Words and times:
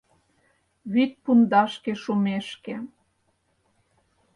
Вӱд 0.93 1.11
пундашке 1.23 1.93
шумешке. 2.03 2.75